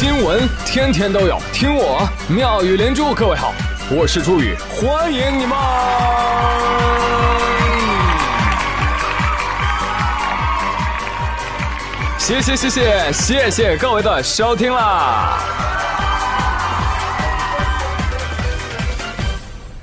[0.00, 3.12] 新闻天天都有，听我妙语连珠。
[3.12, 3.52] 各位好，
[3.90, 5.54] 我是朱宇，欢迎你们！
[12.18, 15.38] 谢谢谢谢谢谢各位的收听啦！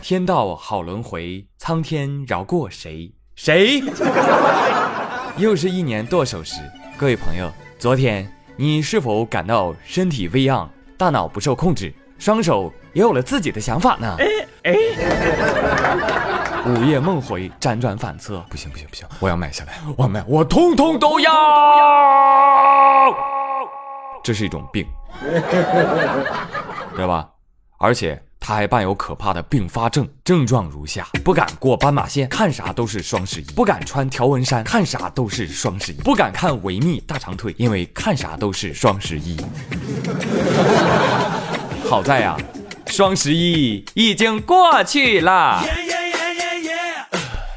[0.02, 3.12] 天道好轮回，苍天饶过谁？
[3.36, 3.84] 谁？
[5.38, 6.56] 又是一年剁手时，
[6.98, 8.28] 各位朋友，昨天
[8.60, 10.68] 你是否感到身体微恙，
[10.98, 14.16] 大脑不受控制，双手也有了自己的想法呢？
[14.18, 14.26] 哎
[14.64, 14.74] 哎，
[16.66, 21.32] 午夜梦回，辗转反侧，不行不行不行，我要买下来，我要买，我通通都要。
[24.24, 24.88] 这是一种病，
[26.96, 27.30] 知道吧？
[27.78, 28.20] 而且。
[28.40, 39.38] 他还伴有可怕的并发症，症状如下：不敢过斑马线，看啥都是双十一；不敢穿条纹衫，看啥都是双十一；不敢看维密大长腿，因为看啥都是双十一。
[41.90, 42.38] 好在呀，
[42.88, 45.62] 双十一已经过去了。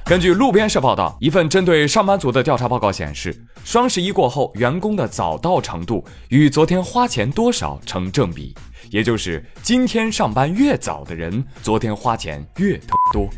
[0.05, 8.52] 根据路边社报道，一份针对上班族的调查报告显示，双十一过后，员工的早到程度与昨天花钱多少成正比。
[8.91, 12.78] 也就是今天上班越早的人，昨天花钱越
[13.12, 13.28] 多。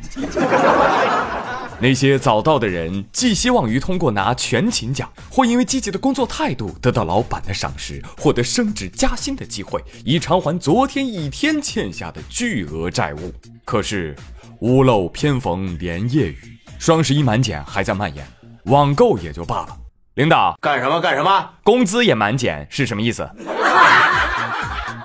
[1.79, 13.33] 那些早到的人，寄希望于通过拿全勤奖，或因为积极的工作态度得到老板的赏识，获得升职加薪的机会，以偿还昨天一天欠下的巨额债务。
[13.65, 14.17] 可是，
[14.61, 18.25] 屋漏偏逢连夜雨，双十一满减还在蔓延，
[18.67, 19.77] 网购也就罢了。
[20.15, 21.51] 领导干什么干什么？
[21.65, 23.29] 工资也满减是什么意思？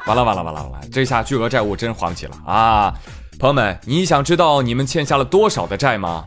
[0.07, 0.87] 完了完了完了完了！
[0.91, 2.93] 这下巨额债务真还不起了啊！
[3.37, 6.23] 朋友们，你想知道你们欠下了多少的债吗？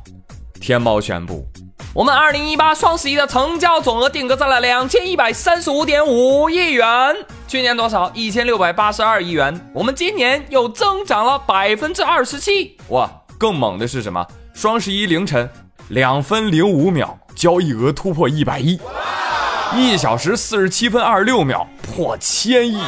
[0.61, 1.47] 天猫宣布，
[1.95, 7.17] 我们二零一八双十一的成交总额定格在了两千一百三十五点五亿元，
[7.49, 8.11] 去年多少？
[8.13, 9.59] 一千六百八十二亿元。
[9.73, 12.77] 我们今年又增长了百分之二十七。
[12.91, 13.11] 哇！
[13.39, 14.27] 更猛的是什么？
[14.53, 15.49] 双十一凌晨
[15.89, 18.79] 两分零五秒，交易额突破一百亿。
[19.75, 22.83] 一小时四十七分二十六秒破千亿，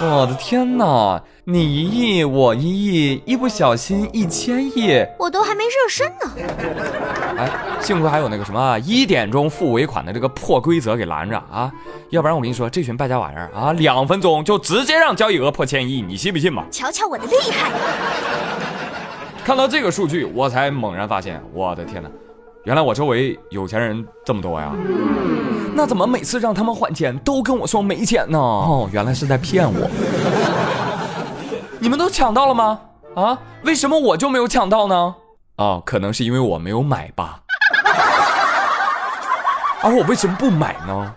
[0.00, 1.20] 我的天哪！
[1.42, 6.30] 你一亿，我一亿，一不小心一千亿，我都还没热身呢。
[7.36, 7.50] 哎，
[7.80, 11.72] 幸亏还有那个什么一点钟付尾款的这个破规则给拦着啊，
[12.10, 16.64] 要不然我跟你说，这群败家玩意儿啊，两分钟就直接让交易额破千亿，你信不信吧？
[16.70, 17.72] 瞧瞧我的厉害！
[19.44, 22.08] 看到这个数据，我才猛然发现，我的天哪！
[22.64, 24.74] 原来我周围有钱人这么多呀？
[25.74, 28.38] 那怎么每次让他们还钱都跟我说没钱呢？
[28.38, 29.88] 哦，原来是在骗我。
[31.78, 32.80] 你们都抢到了吗？
[33.14, 33.38] 啊？
[33.62, 35.14] 为什么我就没有抢到呢？
[35.56, 37.40] 哦，可能是因为我没有买吧。
[39.82, 41.14] 而 我为什么不买呢？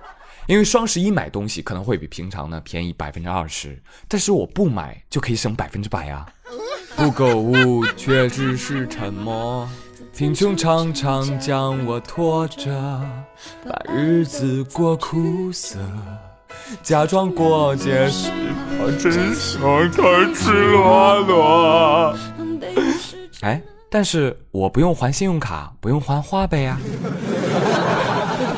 [0.47, 6.25] 因为双十一买东西可能会比平常呢便宜百分之二十，但是我不买就可以省百分之百呀。
[6.95, 9.67] 不购物却只是沉默。
[10.13, 12.69] 贫穷常常将我拖着，
[13.65, 15.79] 把日子过苦涩，
[16.83, 18.29] 假装过节时
[18.79, 22.15] 我真相开赤裸裸。
[23.41, 26.77] 哎，但是我不用还信用卡，不用还花呗呀，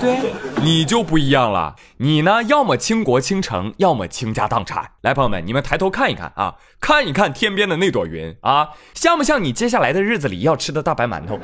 [0.01, 0.33] 对不对？
[0.63, 4.91] 你就不一样了，你呢，要么倾国倾城，要么倾家荡产。
[5.01, 11.37] 来，朋友们，你们抬头看一看啊，看一看天边的那朵云啊，像不像你接下来的日子里要吃的大白馒头？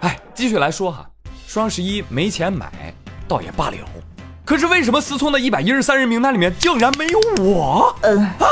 [0.00, 1.08] 哎，继续来说哈，
[1.46, 2.70] 双十一没钱买
[3.26, 3.76] 倒也罢了，
[4.44, 7.96] 可是为什么思聪的一百一十三人名单里面竟然没有我？
[8.02, 8.44] 嗯啊，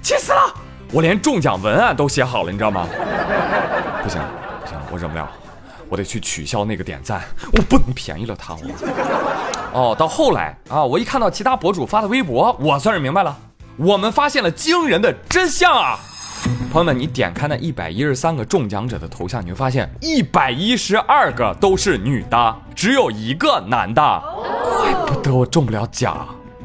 [0.00, 0.54] 气死了！
[0.90, 2.88] 我连中奖文案都写好了，你知道吗？
[4.02, 4.18] 不行
[4.62, 5.28] 不行，我忍不了。
[5.88, 8.56] 我得去取消那个点赞，我不能便宜了他。
[9.72, 13.36] 哦，到后来啊，我一看到其他博主发的微博，我算是明白了，
[13.76, 15.98] 我们发现了惊人的真相啊！
[16.72, 24.22] 朋友们，你点开那一百一十三个中奖者的头像，你会发现一百一十二个都是女的，只有一个男的，
[24.80, 26.14] 怪不得我中不了奖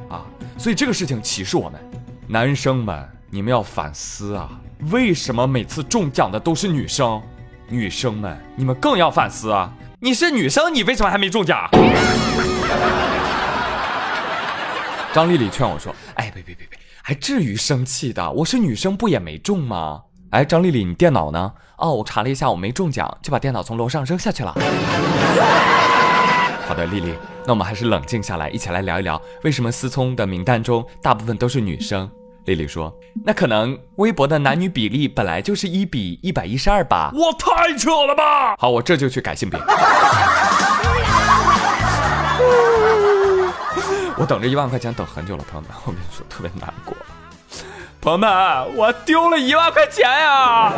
[0.10, 0.24] 啊！
[0.57, 1.80] 所以这个事情启示我们，
[2.28, 4.50] 男生们，你们要反思啊，
[4.92, 7.22] 为什么每次中奖的都是女生？
[7.71, 9.71] 女生们，你们更要反思啊！
[10.01, 11.69] 你是女生，你为什么还没中奖？
[15.13, 18.29] 张丽丽劝我说：“哎，别别别别，还至于生气的？
[18.31, 20.01] 我是女生，不也没中吗？”
[20.31, 21.53] 哎，张丽丽，你电脑呢？
[21.77, 24.51] 哦，我查了一下，我没中奖，就把电脑从楼上扔下去了。
[26.68, 27.13] 好的，丽丽，
[27.45, 32.12] 那我们还是冷静下来，一起来聊一聊，为什么思聪的名单中大部分都是女生？
[32.46, 32.92] 丽丽说
[33.24, 38.56] ：“那可能微博的男女比例本来就是一比一百一十二吧。”我太扯了吧！
[38.58, 39.60] 好，我这就去改性别。
[44.18, 46.96] 我等这一万块钱等很久了，朋友们，我跟你说特别难过。
[48.02, 48.30] 朋友们，
[48.76, 50.74] 我丢了一万块钱呀！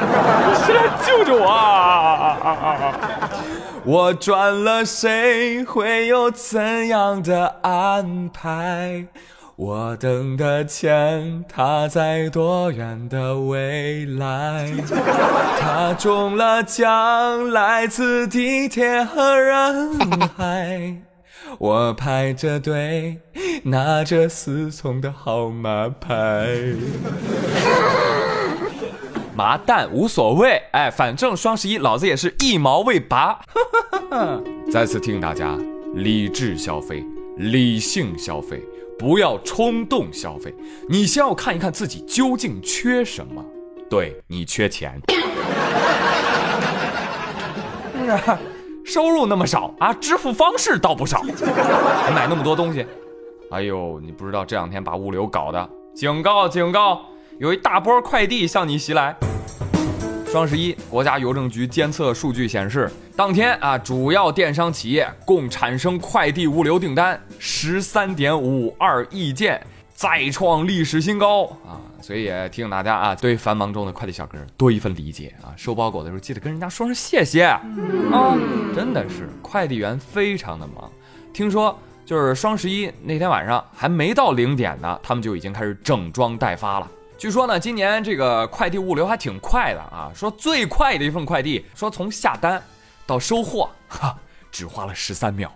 [0.65, 2.91] 谁来救救我啊！
[3.85, 9.05] 我转了，谁会有怎样的安排？
[9.65, 14.69] 我等的钱，它在多远的未来？
[15.57, 19.97] 它中了奖，来自地铁和人
[20.35, 20.97] 海。
[21.59, 23.19] 我排着队，
[23.63, 26.45] 拿着思聪的号码牌。
[29.33, 33.39] 麻蛋无所谓，哎，反正双十一老子也是一毛未拔。
[34.69, 35.57] 再次提醒大家，
[35.93, 37.01] 理智消费，
[37.37, 38.61] 理性消费，
[39.03, 40.55] 不要冲动消费。
[40.87, 43.43] 你先要看一看自己究竟缺什么。
[43.89, 44.97] 对你缺钱。
[47.91, 48.17] 是不是
[48.85, 52.85] 收入那么少啊，支付方式倒不少，还买那么多东西。
[53.51, 57.01] 哎呦，你不知道这两天把物流搞的，警告警告，
[57.39, 59.17] 有一大波快递向你袭来。
[60.33, 69.63] 双十一，国家邮政局监测数据显示，当天啊，主要电商企业共产生快递物流订单十三点五二亿件，
[69.93, 71.77] 再创历史新高啊！
[72.01, 75.53] 所以也提醒大家啊，对繁忙中的快递小哥多一份理解啊！
[75.55, 77.61] 收包裹的时候记得跟人家说声谢谢啊！
[78.75, 80.91] 真的是快递员非常的忙，
[81.31, 81.77] 听说
[82.07, 86.89] 就是双十一那天晚上还没到零点呢，他们就已经开始整装待发了。
[87.17, 92.61] 据说呢，今年这个快递物流还挺快的啊，说最快的一份快递，说从下单
[93.05, 94.15] 到收货，哈。
[94.51, 95.51] 只花了十三秒，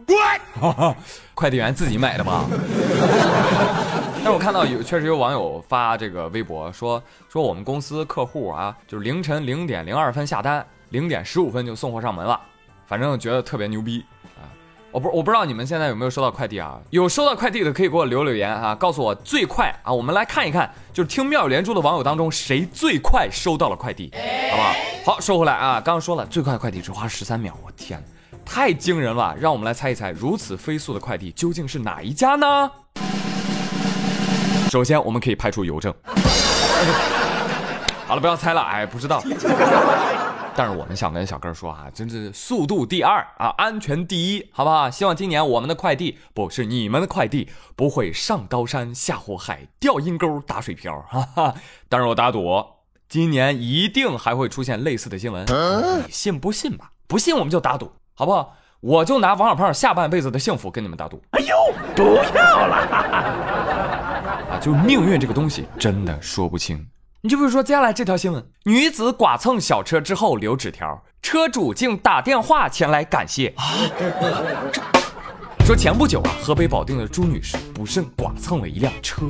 [1.35, 2.45] 快递员自己买的吧？
[4.25, 6.99] 但我看到有确实有网友发这个微博说
[7.29, 12.41] 说我们公司客户啊，就是凌晨零点零二分下单，零点十五分就送货上门了，
[12.87, 14.16] 反正觉得特别牛逼啊！
[14.91, 16.79] 我不我不知道你们现在有没有收到快递啊？
[16.91, 19.93] 有收到快递的可以给我留留言啊，告诉我最快啊！
[19.93, 24.11] 我们来看一看，就是听妙语连珠的网友当中谁最快收到了快递，
[24.49, 24.73] 好不好？
[25.05, 28.03] 好，说回来啊，刚刚说了最快快递只花十三秒，我天！
[28.45, 29.35] 太惊人了！
[29.37, 32.71] 让我们来猜一猜，如此飞速的快递究竟是哪一家呢？
[34.71, 35.93] 首先，我们可以排除邮政。
[38.07, 39.21] 好了，不要猜了，哎，不知道。
[40.57, 44.89] 但是我们想跟小哥说啊，真是速度第二啊，安全第一，好不好？
[44.89, 51.53] 希望今年我们的快递不是你们的快递，不会上刀山下火海，掉阴沟打水漂，哈哈。
[51.87, 52.43] 但是我打赌，
[53.07, 56.89] 今年一定还会出现类似的新闻，你信不信吧？
[57.05, 57.91] 不信我们就打赌。
[58.15, 58.55] 好不好？
[58.79, 61.21] 我就拿王小胖下半辈子的幸福跟你们打赌。
[61.33, 61.55] 哎呦，
[61.95, 62.75] 不要了！
[64.49, 66.83] 啊，就命运这个东西真的说不清。
[67.27, 73.53] 你就比如说接下来这条新闻：女子剐蹭小车之后留纸条，车主竟打电话前来感谢。
[75.65, 79.25] 说前不久啊，河北保定的朱女士不慎剐蹭了一辆车，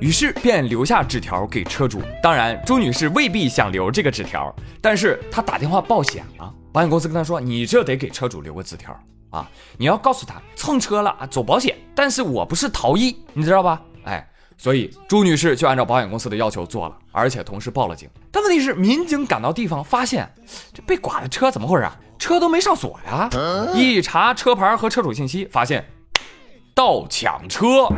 [0.00, 2.00] 于是便留下纸条给车主。
[2.22, 6.54] 当然，朱女士未必想留这个纸条，但是她打电话报险了。
[6.72, 8.96] 保险公司跟她说：“你这得给车主留个纸条
[9.30, 9.50] 啊！
[9.76, 11.76] 你要告诉他蹭车了啊，走保险。
[11.96, 13.82] 但是我不是逃逸，你知道吧？
[14.04, 14.24] 哎，
[14.62, 18.06] 所以朱女士就按照保险公司的要求做了，而且同时报了警。
[18.30, 20.30] 但问题是，民警赶到地方发现，
[20.74, 21.96] 这被剐的车怎么回事啊？
[22.18, 23.30] 车都没上锁呀！
[23.74, 25.82] 一查车牌和车主信息，发现
[26.74, 27.88] 盗抢车。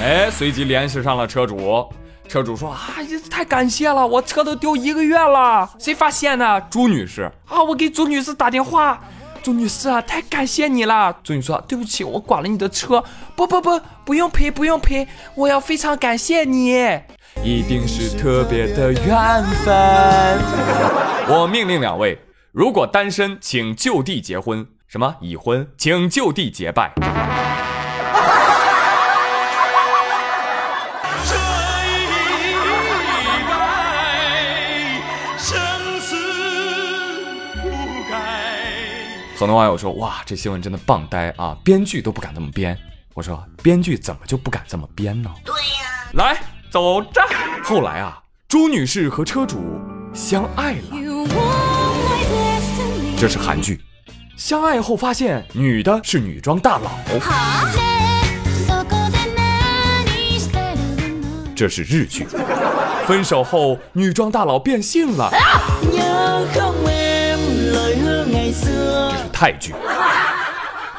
[0.00, 1.86] 哎，随即联系上了车主。”
[2.26, 2.88] 车主说：“啊，
[3.30, 6.60] 太感谢了，我车都丢一个月了，谁发现的？
[6.70, 9.02] 朱女士啊，我给朱女士打电话，
[9.48, 11.20] 朱女士啊，太感谢你了。
[11.24, 13.02] 朱女士说：对不起，我剐了你的车，
[13.34, 16.74] 不不不，不用赔，不用赔，我要非常感谢你，
[17.42, 20.38] 一定是特别的缘分。
[21.30, 22.18] 我命令两位，
[22.52, 26.92] 如果单身，请就地结婚；什么已婚，请就地结拜。”
[39.38, 41.56] 很多网友说：“哇，这新闻真的棒呆啊！
[41.62, 42.76] 编剧都不敢这么编。”
[43.14, 46.36] 我说：“编剧怎么就不敢这么编呢？”对呀，来
[46.72, 47.22] 走着。
[47.62, 49.80] 后来啊，朱女士和车主
[50.12, 50.96] 相爱了。
[53.16, 53.80] 这是韩剧，
[54.36, 56.90] 相爱后发现女的是女装大佬。
[61.54, 62.26] 这是日剧，
[63.06, 65.30] 分手后女装大佬变性了。
[69.40, 69.72] 泰剧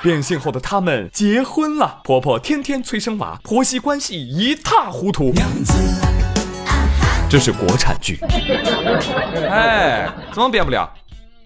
[0.02, 5.34] 变性后的他们结婚了，婆婆天天催生娃，婆媳关系一塌糊涂。
[7.30, 8.18] 这是国产剧，
[9.52, 10.90] 哎，怎么变不了？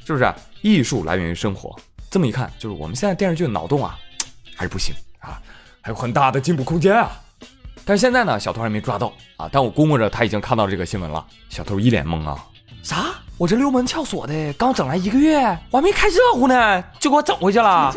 [0.06, 0.32] 是不是？
[0.62, 1.76] 艺术来源于生活，
[2.12, 3.98] 这么一看，就是我们现在电视剧的脑洞啊，
[4.56, 5.42] 还是不行啊。
[5.82, 7.10] 还有很大的进步空间啊。
[7.84, 11.26] 但是现在呢，小偷还没抓到啊，但我估摸着他已经看到这个新闻了。
[11.50, 12.38] 小偷一脸懵啊，
[12.84, 13.06] 啥？
[13.38, 15.40] 我这溜门撬锁的刚整来一个月，
[15.72, 17.92] 我还没开热乎呢，就给我整回去了。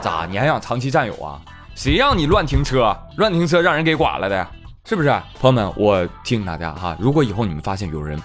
[0.00, 0.24] 咋？
[0.30, 1.40] 你还想长期占有啊？
[1.74, 2.96] 谁让你乱停车？
[3.16, 4.46] 乱停车让人给剐了的，
[4.84, 5.08] 是不是？
[5.40, 8.20] 朋友们，我提醒大家哈，如果以后你们发现有人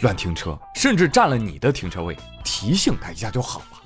[0.00, 3.79] 乱停车，甚至占了你的停车位，提醒他一下就好了。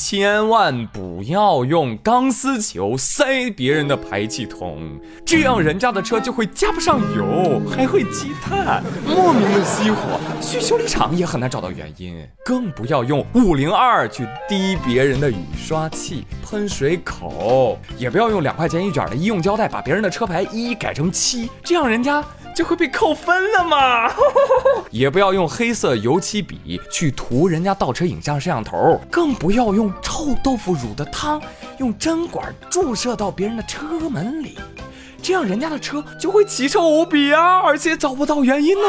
[0.00, 10.20] 千万不要用钢丝球塞别人的排气筒，这样人家的车就会加不上油，还会积碳，莫名的熄火。
[10.40, 12.24] 去修理厂也很难找到原因。
[12.44, 22.24] 更不要用五零二去滴别人的雨刷器、喷水口，也不要用两块钱一卷的医用胶带把别人的车牌一一改成七，这样人家。
[22.58, 24.12] 就会被扣分了嘛！
[24.90, 31.40] 也不要用黑色油漆笔去涂人家倒车影像摄像头，更不要用臭豆腐乳的汤
[31.78, 34.58] 用针管注射到别人的车门里，
[35.22, 38.88] 这样人家的车就会奇臭无比啊，而且找不到原因呢。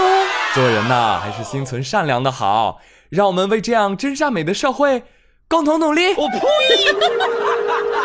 [0.55, 5.03] 做人呐，还是心存善良的好，让我们为这样真善美的社会
[5.47, 6.15] 共同努力。
[6.15, 6.39] 我呸！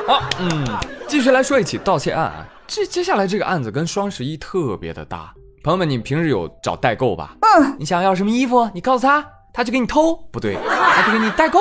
[0.06, 0.66] 好， 嗯，
[1.09, 5.33] 继续来说一起盗窃案啊，这接下来这个案子跟双十一特别的大。
[5.64, 7.35] 朋友们，你平时有找代购吧？
[7.40, 11.59] 嗯，你想要什么衣服，你告诉他，他就给你偷，不对，他就给你代购。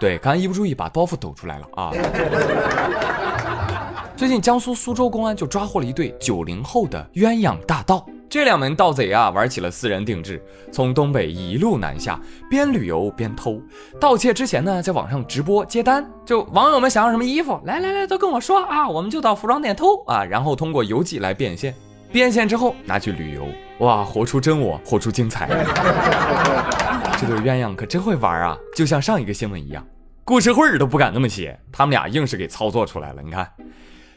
[0.00, 1.92] 对，刚才一不注意把包袱抖出来了啊。
[4.16, 10.42] 最近江苏苏州公安就抓获了一对九零后的鸳鸯大盗，这两名盗贼啊玩起了私人定制，
[10.72, 12.18] 从东北一路南下，
[12.50, 13.62] 边旅游边偷。
[14.00, 21.72] 盗窃之前呢，在网上直播接单，就网友们想要什么衣服，来来来，都跟我说啊，我们就到服装店偷啊，然后通过邮寄来变现。
[22.14, 23.44] 变现之后拿去旅游，
[23.84, 25.48] 哇，活出真我，活出精彩。
[27.18, 29.84] 这对鸳鸯可真会玩啊，就像上一个新闻一样，
[30.22, 33.20] 故事会儿都不敢那么写，他们俩硬是给操作出来了。
[33.20, 33.50] 你看，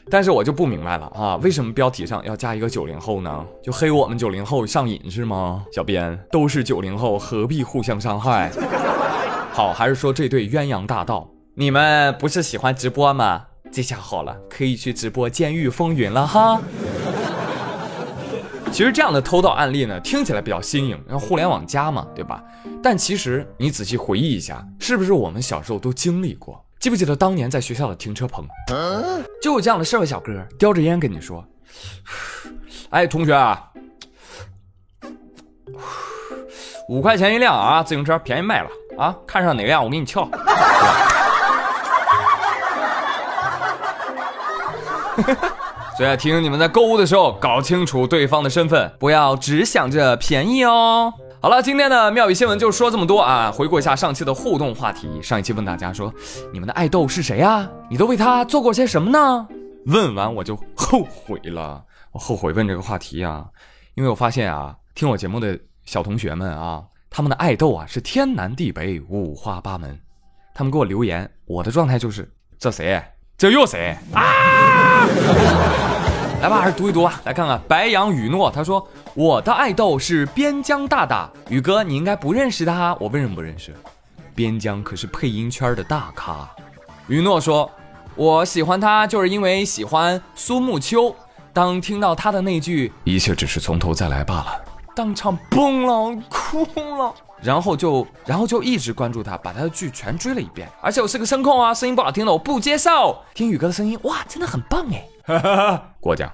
[0.08, 3.44] 但是我就不明白了啊，为什么标题上要加一个九零后呢？
[3.64, 5.64] 就黑我们九零后上瘾是吗？
[5.74, 8.48] 小编都是九零后，何必互相伤害？
[9.50, 13.46] 好，还是说这对鸳鸯大盗，你们不是喜欢直播吗？
[13.72, 16.60] 这下好了，可以去直播《监狱风云》了哈。
[18.70, 22.40] 其实这样的偷盗案例呢，听起来比较新颖，然后互联网加嘛，对吧？
[22.82, 26.64] 但其实你仔细回忆一下，是不是我们小时候都经历过？
[26.78, 28.46] 记不记得当年在学校的停车棚，
[29.42, 31.44] 就有这样的社会小哥叼着烟跟你说
[32.90, 33.68] ：“哎，同学啊，
[36.88, 40.30] 五块钱一辆啊，自行车便宜卖了啊，看上哪辆我给你撬。
[45.98, 51.12] ”所以提醒你们在购物的时候搞清楚对方的身份，不要只想着便宜哦。
[51.42, 53.50] 好了，今天的妙语新闻就说这么多啊。
[53.50, 56.14] 回顾一下上期的互动话题，上一期问大家说，
[56.52, 57.68] 你们的爱豆是谁啊？
[57.90, 59.48] 你都为他做过些什么呢？
[59.86, 63.46] 问完我就后悔了，我后悔问这个话题啊，
[63.96, 69.98] 因为我发现啊，听我节目的小同学们啊，他们的爱豆啊是天南地北，五花八门。
[70.54, 73.02] 他们给我留言，我的状态就是这谁？
[73.36, 74.22] 这又谁啊？
[76.40, 77.20] 来吧，还是读一读吧。
[77.24, 82.96] 来看看白羊雨诺，他说我的爱豆是边疆大大宇哥，你应该不认识他。
[83.00, 83.74] 我为什么不认识？
[84.34, 86.48] 边疆可是配音圈的大咖。
[87.08, 87.68] 雨诺说，
[88.14, 91.14] 我喜欢他就是因为喜欢苏沐秋。
[91.52, 97.12] 当听到他的那句“一切只是从头再来罢了”，当场崩了，哭了。
[97.40, 100.68] 然后就，然后就一直关注他，把他的剧全追了一遍。
[100.80, 103.22] 而且我是个声控啊，声音不好听的我不接受。
[103.34, 105.04] 听宇哥的声音，哇，真的很棒哎。
[106.00, 106.30] 过奖。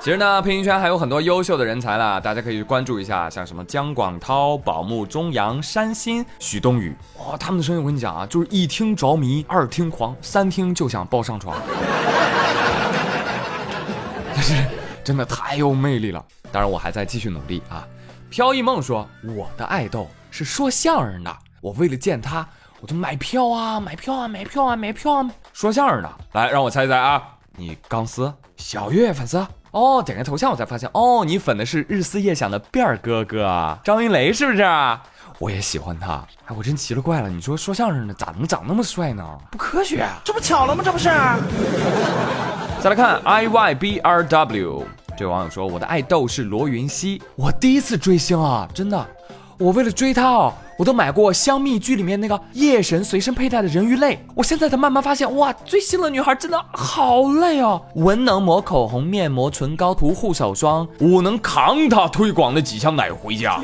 [0.00, 11.56] 其实呢，配音圈还有很多优秀的人才啦，大家可以去关注一下，像什么姜广涛、宝木中阳、山新、许冬雨，哇，他们的声音我跟你讲啊，就是一听着迷，二听狂，三听就想抱上床，
[14.34, 14.56] 但是
[15.04, 16.24] 真的太有魅力了。
[16.50, 17.86] 当然，我还在继续努力啊。
[18.32, 22.48] 飘逸梦说，我的爱豆是说相声的，我为了见他。
[22.80, 25.30] 我就买票啊，买票啊，买票啊，买票啊！
[25.52, 27.22] 说相声的，来让我猜一猜啊，
[27.58, 34.64] 你钢丝小月粉丝哦，点开头像我才发现哦，你粉的是日思夜想的辫儿哥哥张云雷是不是？
[35.38, 39.22] 我也喜欢他，哎，我真奇了怪了，你说说相声的咋能长那么帅呢？
[39.50, 40.82] 不科学，这不巧了吗？
[40.82, 41.10] 这不是。
[42.80, 44.84] 再来看 i y b r w，
[45.16, 49.06] 这位网友说我的爱豆是罗云熙，我第一次追星啊，真的。
[49.58, 54.24] 我为了追她哦，我都买过香蜜剧里面那个夜神随身佩戴的人鱼泪。
[54.34, 57.80] 我现在才慢慢发现，哇，追星的女孩真的好累哦。
[57.94, 63.60] 文能抹口红、面膜、唇膏、涂护手霜，武能扛她推广的几箱奶回家。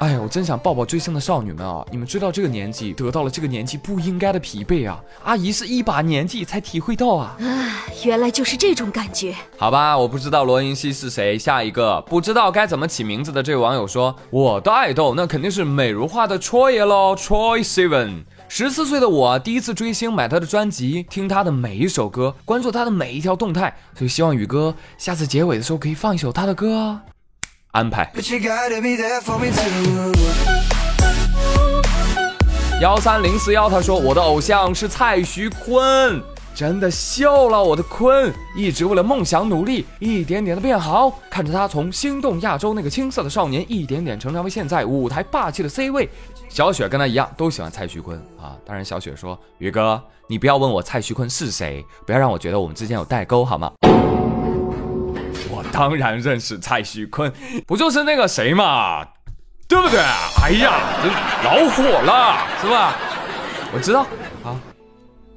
[0.00, 1.86] 哎呀，我真想抱抱追星的少女们啊！
[1.90, 4.98] 你们追到这个年纪得到了这个年纪不应该的疲惫啊！
[5.24, 7.36] 阿姨是一把年纪才体会到啊！
[7.38, 9.34] 啊，原来就是这种感觉。
[9.58, 11.38] 好吧，我不知道罗云熙是谁。
[11.38, 18.22] 下一个不知道该怎么起名字的这位网友说：“我的爱豆那肯定是美如画的 Troy 爷喽，Troy Seven。
[18.48, 27.02] 十四岁的我第一次追星，买他的专辑，听他的每一首歌，关注他的每一条动态，所以希望宇哥下次结尾的时候可以放一首他的歌啊。”
[27.72, 28.10] 安排。
[32.80, 36.22] 幺三零四幺，他说我的偶像是蔡徐坤，
[36.54, 46.08] 真的秀了我的坤，一直为了梦想努力，一点点的变好，看着他从心动亚洲那个青涩的少年，一点点成长为现在舞台霸气的 C 位。
[46.48, 53.70] 小雪跟他一样都喜欢蔡徐坤啊，当然小雪说宇哥，你不要问我蔡徐坤是谁，不要让我觉得我们之间有代沟好吗？
[55.72, 57.32] 当然认识蔡徐坤，
[57.66, 59.04] 不就是那个谁嘛，
[59.68, 60.00] 对不对？
[60.42, 61.08] 哎呀，这
[61.44, 62.96] 老火了，是吧？
[63.72, 64.00] 我知道
[64.44, 64.60] 啊。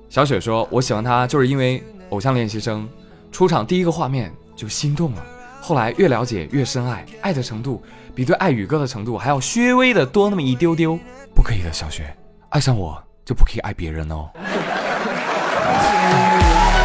[0.10, 2.88] 小雪说，我喜欢他就是因为《偶像练习生》
[3.32, 5.25] 出场第一个画面就心动了，
[5.62, 10.98] 后来越了解越深爱，爱的程度比对爱宇哥的程度还要稍微的多那么一丢丢。
[11.36, 12.16] 不可以的，小雪，
[12.50, 14.30] 爱上我就不可以爱别人哦。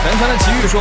[0.09, 0.81] 全团的奇遇说：“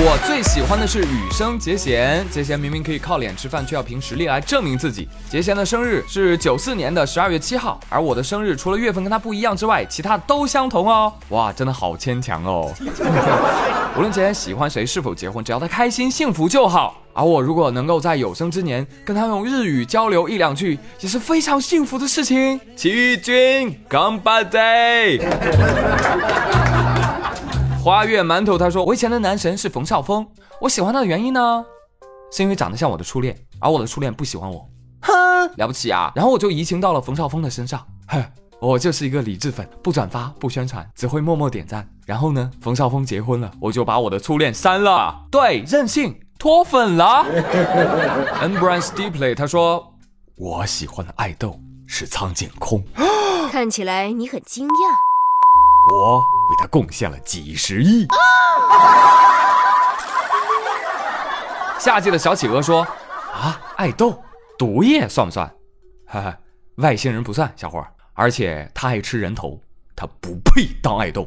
[0.00, 5.06] 我最喜欢的是雨生杰贤，杰贤明明可以靠脸吃饭，却要凭实力来证明自己。
[5.28, 11.12] 杰贤的生日是九四年的十二月七号，而我的生日除了月份跟他不一样之外，其他都相同哦。
[11.28, 12.72] 哇，真的好牵强哦！
[13.94, 16.96] 无论杰贤喜欢谁，是否结婚，只要他开心幸福就好。
[17.12, 22.58] 而我如果能够在有生之年跟他用日语交流一两句，也是非常幸福的事情。
[22.74, 25.20] 奇遇君 by day。”
[27.82, 30.24] 花月馒头他说：“我以前的男神是冯绍峰，
[30.60, 31.64] 我喜欢他的原因呢，
[32.30, 34.70] 是因为长得像我的初恋，而我的初恋不喜欢我，
[35.00, 35.12] 哼，
[35.56, 36.12] 了不起啊！
[36.14, 38.24] 然后我就移情到了冯绍峰的身上，哼，
[38.60, 41.84] 我就是一个理智粉，不转发不宣传，只会默默点赞。
[42.06, 47.26] 然后呢，冯绍峰结婚了，我就把我的初恋删了，对，任性脱粉了。
[48.40, 49.92] ”Embrace Deeply 他说
[50.38, 52.84] ：“我喜欢的爱豆是苍井空，
[53.50, 54.72] 看起来你很惊讶。”
[55.90, 58.06] 我为他贡献了几十亿。
[61.78, 62.86] 夏季的小企鹅说
[63.34, 64.22] ：“啊，爱豆
[64.56, 65.52] 毒液算不算？
[66.06, 66.38] 哈哈，
[66.76, 67.90] 外星人不算，小伙儿。
[68.14, 69.58] 而且他爱吃人头，
[69.96, 71.26] 他不配当爱豆。”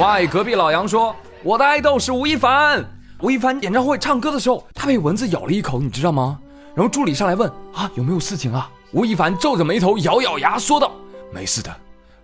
[0.00, 2.84] 喂，隔壁老杨说：“我的爱豆是吴亦凡。
[3.20, 6.40] 吴亦凡演唱会唱歌的时候，他被蚊子咬了一口，你知道吗？
[6.74, 8.68] 然后助理上来问：啊，有没有事情啊？
[8.90, 10.90] 吴亦凡皱着眉头，咬咬牙说道。”
[11.30, 11.74] 没事的，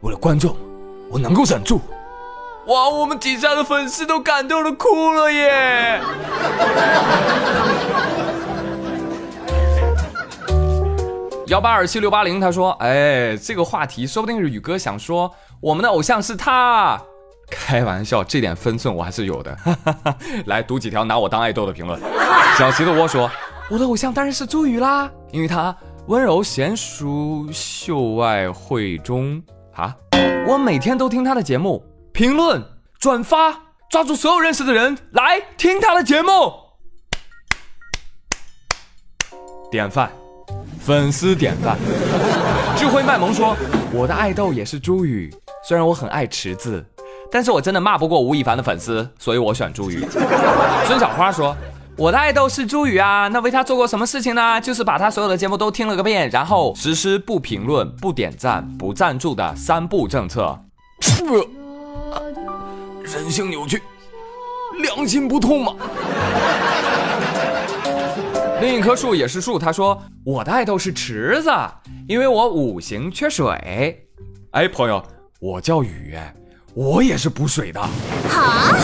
[0.01, 0.57] 为了观众，
[1.11, 1.81] 我能够忍住。
[2.67, 6.01] 哇，我们底下的粉丝都感动的哭了耶！
[11.49, 16.99] 幺八二七六八零，他说：“哎，这个话题说不定是宇哥想说，我们的偶像是他。
[17.51, 19.59] 开玩笑，这点分寸我还是有的。
[20.47, 22.01] 来读几条拿我当爱豆的评论。
[22.57, 23.29] 小齐的窝说：
[23.69, 25.77] 我的偶像当然是朱宇啦，因为他。”
[26.09, 29.41] 温柔贤淑，秀外慧中
[29.73, 29.95] 啊！
[30.49, 31.81] 我每天都听他的节目，
[32.13, 32.61] 评论、
[32.99, 33.53] 转发，
[33.89, 36.31] 抓住所有认识的人来听他的节目。
[39.71, 40.11] 典范，
[40.81, 41.79] 粉丝典范。
[42.77, 43.57] 智慧卖萌说
[43.95, 45.33] ：“我的爱豆也是朱宇，
[45.65, 46.85] 虽然我很爱池子，
[47.31, 50.05] 但是我真的骂不过吴亦凡的粉丝，所以我选朱宇。”
[50.85, 51.57] 孙小花说。
[52.03, 54.61] 我的爱豆是朱宇啊，那为他做过什么事情呢？
[54.61, 60.59] 就是把他所有的节目都听了个遍，然后实施不评论、不点赞、不赞助的三不政策。
[63.05, 63.81] 人性扭曲，
[64.81, 65.75] 良心不痛吗？
[68.61, 71.53] 另一棵树也是树，他说我的爱豆是池子，
[72.09, 74.05] 因为我五行缺水。
[74.51, 75.01] 哎，朋友，
[75.39, 76.19] 我叫雨，
[76.75, 77.81] 我也是补水的。
[78.29, 78.77] 好。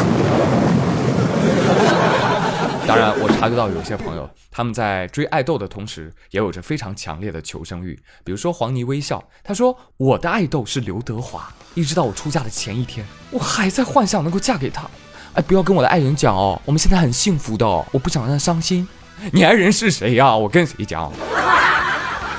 [2.88, 7.94] 当然，我察觉到有些朋友他们在追爱豆的同时，也有着非常强烈的求生欲。
[8.24, 14.88] 比如说黄泥微笑，他说我的爱豆是刘德华，一直到我出嫁的前一天，我还在幻想能够嫁给他。
[15.34, 18.88] 哎，不要跟我的爱人讲哦，我们现在很幸福的，我不想让他伤心。
[19.32, 20.34] 你爱人是谁呀？
[20.34, 21.12] 我跟谁讲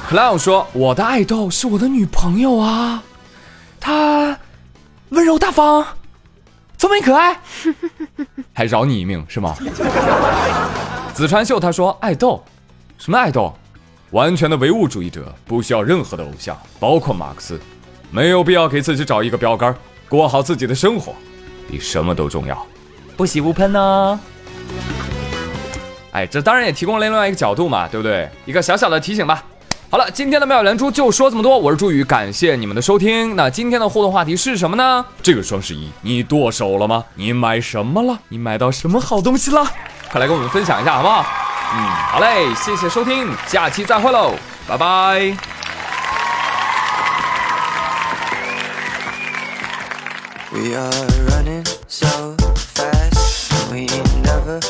[0.10, 3.04] ？Cloud 说我的爱豆是我的女朋友啊，
[3.80, 4.40] 她
[5.10, 5.86] 温柔大方，
[6.80, 7.38] 聪明可爱。
[8.56, 9.54] 还饶你一命是吗？
[11.14, 12.42] 子川秀他说：“爱豆，
[12.98, 13.54] 什么爱豆？
[14.12, 17.60] 完全的唯物主义者，不需要任何的偶像，包括马克思，
[18.10, 19.76] 没有必要给自己找一个标杆，
[20.08, 21.14] 过好自己的生活，
[21.70, 22.66] 比什么都重要。”
[23.18, 24.20] 不喜勿喷呢。
[26.12, 28.30] 哎，这当然也提供了另外一个角度嘛，对不对？
[28.46, 29.44] 一个小小的提醒吧。
[29.92, 33.36] 好了，今天的妙语连珠就说这么多，我是朱宇，感谢你们的收听。
[33.36, 35.04] 那今天的互动话题是什么呢？
[35.24, 37.04] 这个双十一你剁手了吗？
[37.16, 38.20] 你买什么了？
[38.28, 39.66] 你买到什么好东西了？
[40.12, 41.26] 快来跟我们分享一下好不好？
[41.74, 44.36] 嗯，好嘞，谢谢收听，下期再会喽，
[44.68, 45.36] 拜拜。
[50.52, 50.92] We are
[51.32, 52.36] running so
[52.76, 53.88] fast, we
[54.24, 54.62] never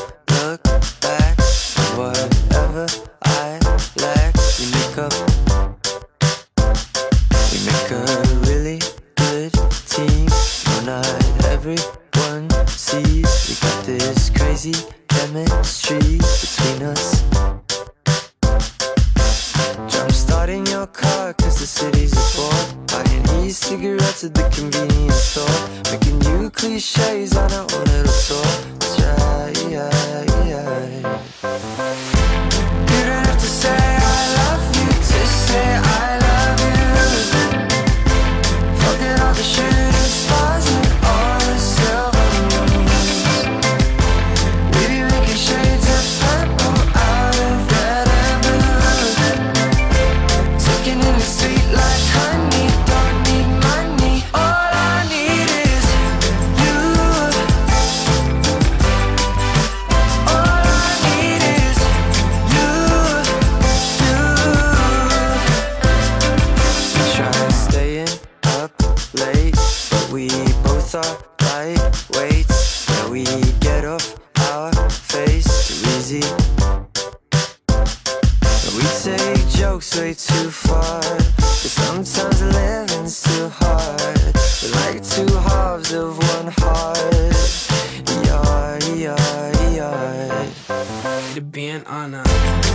[91.60, 92.69] being on